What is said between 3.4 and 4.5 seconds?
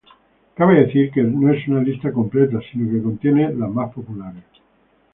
las más populares.